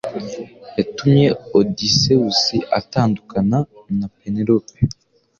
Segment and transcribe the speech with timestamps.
[0.77, 1.25] yatumye
[1.59, 2.39] Odysseus
[2.79, 3.57] atandukana
[3.99, 4.79] na Penelope